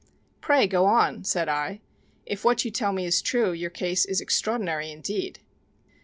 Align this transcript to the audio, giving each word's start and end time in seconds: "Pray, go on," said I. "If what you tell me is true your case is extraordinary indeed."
"Pray, 0.41 0.65
go 0.65 0.85
on," 0.87 1.23
said 1.23 1.47
I. 1.47 1.79
"If 2.25 2.43
what 2.43 2.65
you 2.65 2.71
tell 2.71 2.91
me 2.91 3.05
is 3.05 3.21
true 3.21 3.51
your 3.51 3.69
case 3.69 4.03
is 4.03 4.19
extraordinary 4.19 4.89
indeed." 4.91 5.41